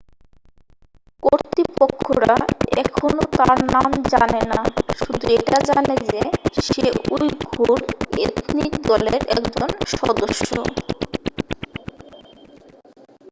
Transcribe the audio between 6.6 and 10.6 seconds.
সে Uyghur ethnic দলের একজন সদস্য